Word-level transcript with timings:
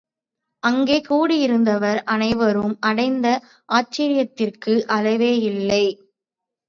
அங்கே 0.63 1.01
கூடியிருந்தவர் 1.09 1.99
அனைவரும் 2.05 2.77
அடைந்த 2.79 3.27
ஆச்சரியத்திற்கு 3.69 4.75
அளவேயில்லை. 4.91 5.83